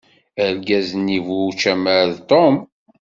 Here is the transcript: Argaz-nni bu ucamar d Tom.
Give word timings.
Argaz-nni 0.43 1.19
bu 1.25 1.37
ucamar 1.49 2.07
d 2.15 2.17
Tom. 2.29 2.55